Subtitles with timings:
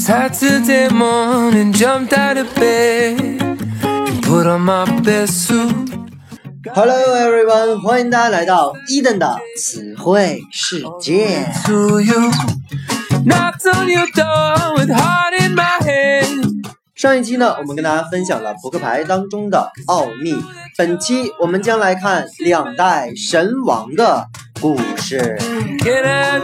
[0.00, 3.20] Saturday morning, jumped out of bed
[3.82, 5.90] and put on my best suit.
[6.74, 11.46] Hello everyone，欢迎大家来到伊登的词汇世界。
[11.66, 12.30] To you,
[13.24, 16.64] knocked on your door with heart in my hand.
[16.94, 20.34] 上一期呢，我们跟大家分享了扑克牌当中的奥秘。
[20.76, 24.26] 本期我们将来看两代神王的
[24.60, 25.38] 故事。
[25.80, 26.40] Can I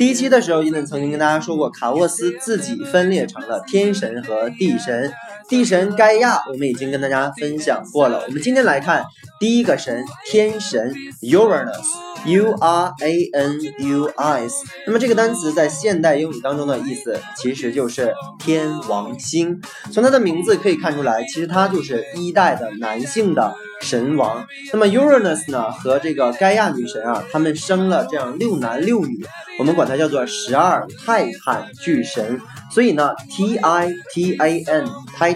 [0.00, 5.12] 第一期的时候伊顿曾经跟大家说过卡沃斯自己分裂成了天神和地神。
[5.50, 8.22] 地神盖亚，我们已经跟大家分享过了。
[8.28, 9.04] 我们今天来看
[9.40, 14.54] 第一个神，天神 Uranus，U R A N U S。
[14.86, 19.60] 那么这个单词在现代英语当中的意思其实就是天王星。
[19.92, 24.46] 从它的名字可以看出来，其实它就是一代的男性的神王。
[24.72, 29.26] 那么 Uranus 呢和这个盖亚女神啊，他们生了这样六男六女，
[29.58, 32.40] 我们管它叫做十二泰坦巨神。
[32.70, 35.34] 所以呢，T I T A N 泰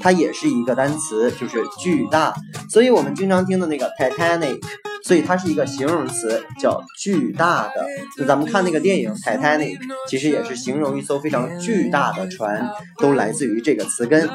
[0.00, 2.34] 它也是一个单词，就是巨大。
[2.68, 4.60] 所以我们经常听的那个 Titanic。
[5.06, 7.86] 所以它是一个形容词，叫巨大的。
[8.16, 12.66] 那咱们看那个电影《Titanic》，其实也是形容一艘非常巨大的船，
[12.98, 14.28] 都来自于这个词根。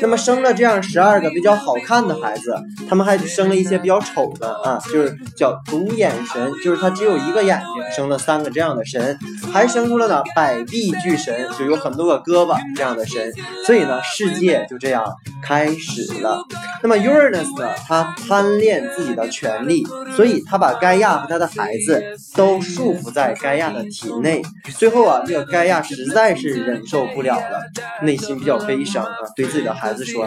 [0.00, 9.16] 那么生了这样十二个比较好看的孩子，他们还生了一些比较丑的啊，就是叫独眼神，就是他只有一个眼睛，生了三个这样的神，
[9.52, 13.32] 还生出了呢百臂巨神，就有很多个胳膊这样的神。
[13.64, 15.04] 所以呢，世界就这样
[15.40, 16.42] 开始了。
[16.86, 19.84] 那么 Uranus 呢，他贪恋自己的权利。
[20.14, 22.02] 所以他把盖亚和他的孩子
[22.34, 24.40] 都束缚在盖亚的体内。
[24.78, 27.60] 最后啊，这个盖亚实在是忍受不了了，
[28.02, 30.26] 内心比较悲伤啊，对自己的孩子说：“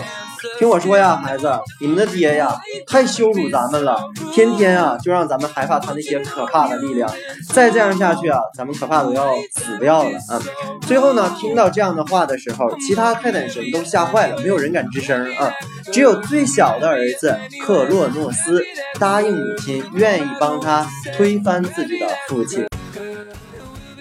[0.58, 4.00] 听我说呀，孩子，你们的爹呀太羞辱咱们了，
[4.34, 7.09] 天天啊就让咱们害怕他那些可怕的力量。
[7.54, 10.42] 再这样下去啊，咱们可怕都要死掉了啊！”
[10.88, 15.52] 最后呢，听到这样的话的时候，其他泰坦神都吓坏了，没有人敢吱声啊。
[15.92, 17.36] 只有最小的儿子
[17.66, 18.64] 克洛诺斯
[19.00, 19.83] 答应母亲。
[19.94, 22.66] 愿意帮他推翻自己的父亲。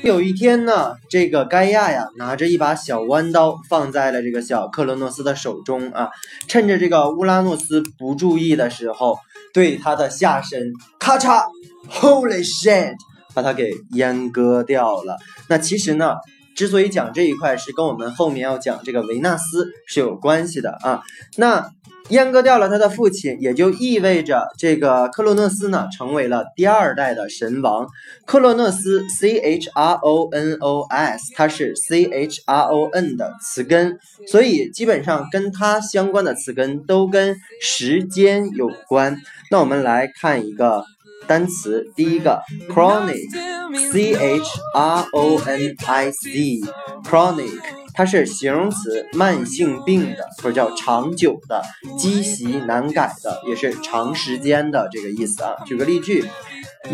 [0.02, 6.08] 有一天呢，这个盖亚呀拿着一把小弯刀放在了这个小克罗诺斯的手中啊，
[6.46, 9.18] 趁着这个乌拉诺斯不注意的时候，
[9.52, 11.44] 对他的下身咔嚓
[11.90, 12.94] ，Holy shit，
[13.34, 15.18] 把他给阉割掉了。
[15.48, 16.14] 那其实呢，
[16.56, 21.02] 之所以讲这一块，是跟我们后面要讲这个维纳斯是有关系的啊。
[21.36, 21.70] 那。
[22.10, 27.86] 阉割掉了他的父亲，也就意味着这个克洛诺斯呢成为了第二代的神王。
[28.24, 39.20] 克洛诺斯 C H R O N O S，它是 C H R O N 的词根，所以基本上跟它相关的词根都跟时间有关。
[39.50, 40.84] 那我们来看一个
[41.26, 42.40] 单词，第一个
[42.70, 47.77] chronic，C H R O N I C，chronic。
[47.98, 51.60] 它是形容词，慢性病的，或者叫长久的、
[51.98, 55.56] 积习难改的，也是长时间的这个意思啊。
[55.66, 56.24] 举个例句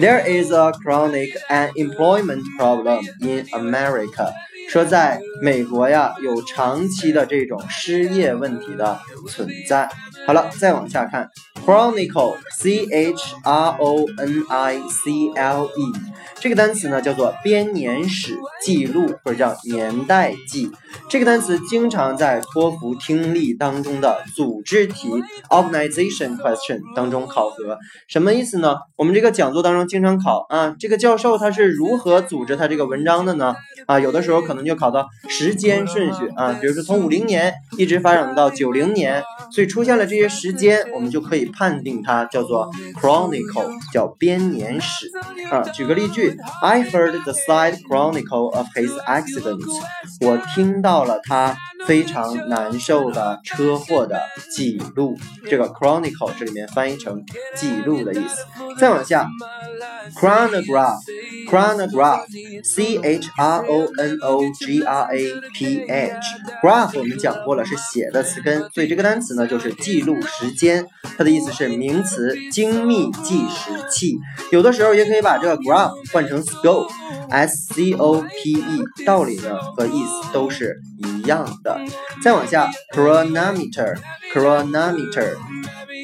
[0.01, 4.33] ：There is a chronic unemployment problem in America。
[4.71, 8.99] 说在美国呀，有长期的这种失业问题的
[9.29, 9.91] 存在。
[10.27, 11.29] 好了，再往下看
[11.67, 15.93] ，chronicle，c h r o n i c l e，
[16.41, 20.73] 这个单词呢叫做编年史、记录或者叫年代记。
[21.09, 25.09] 这个单词经常在托福听力当中的组织题
[25.49, 27.79] （organization question） 当中考核。
[28.09, 28.77] 什么意思呢？
[28.97, 33.55] 我们这个讲座当中经常考啊，这个教授他是如何组织他这个文章的呢？
[33.87, 39.23] 啊，有的时候可能就考到时间顺序啊，比如说从五零年一直发展到九零年，
[39.53, 42.69] 所以出现了这些时间，我们就可以判定它叫做
[43.01, 45.09] chronicle，叫编年史
[45.51, 45.61] 啊。
[45.63, 49.63] 举个例句，I heard the side chronicle of his accident。
[50.21, 54.21] 我听到了他非常难受的车祸的
[54.51, 55.17] 记录。
[55.49, 58.47] 这个 chronicle 这里面翻译成记录的意思。
[58.79, 59.29] 再往下
[60.15, 60.99] ，chronograph
[61.55, 62.27] chronograph,
[62.65, 66.19] c h r o n o g r a p h,
[66.61, 70.85] graph 我们讲过了是写的词根，所以这个单词呢就是记录时间，
[71.17, 74.19] 它的意思是名词，精密计时器。
[74.51, 81.81] 有的时候也可以把这个 graph 换成 scope，s c o p e，道理呢和意思都是一样的。
[82.21, 85.37] 再往下，chronometer，chronometer。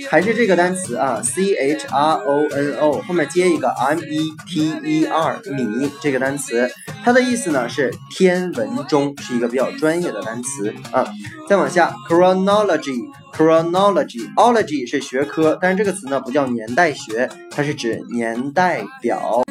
[0.08, 6.70] 还是这个单词啊，c h r o n o 后面接一个 m e t e r 米这个单词，
[7.05, 11.06] 它的意思呢是天文钟，是一个比较专业的单词啊。
[11.49, 19.42] 再往下，chronology chronology，ology 是学科，但是这个词呢不叫年代学，它是指年代表。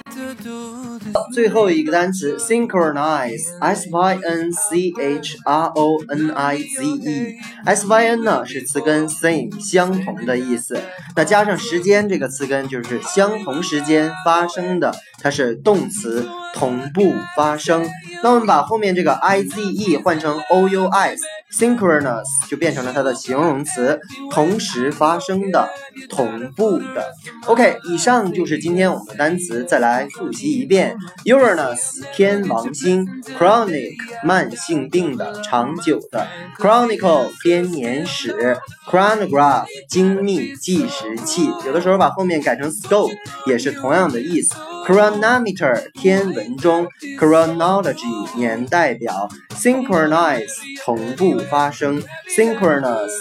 [1.33, 9.07] 最后一个单词 synchronize，s y n c h r o n i z e，s y n 呢是词根
[9.07, 10.79] same 相同的意思，
[11.15, 17.87] 那加上时间这个词根就是相同时间发生的，它是动词同步发生。
[18.21, 21.23] 那我们把后面这个 i z e 换成 o u s。
[21.51, 23.99] Synchronous 就变成了它的形容词，
[24.31, 25.69] 同时发生的，
[26.09, 27.13] 同步的。
[27.45, 33.05] OK，以上就是今天我们的单词，再来复习一遍：Uranus 天王星
[33.37, 38.57] ，chronic 慢性病的，长久的；chronicle 编年史
[38.87, 41.49] ，chronograph 精密计时器。
[41.65, 43.11] 有的时候把后面改成 scope
[43.45, 44.55] 也是同样的意思。
[44.89, 46.87] Chronometer 天文钟
[47.19, 50.47] ，chronology 年代表，synchronize
[50.83, 52.01] 同步发生
[52.35, 53.11] ，synchronous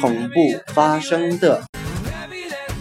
[0.00, 1.62] 同步发生的。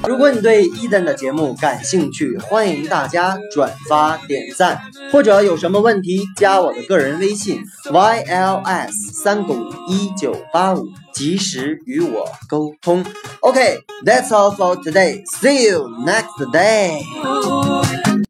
[0.07, 4.79] 如果你对伊登的节目感兴趣，欢迎大家转发点赞，
[5.11, 13.03] 或者有什么问题加我的个人微信 yls 三个五一九八五，及时与我沟通。
[13.41, 15.25] OK，that's all for today.
[15.25, 17.01] See you next day.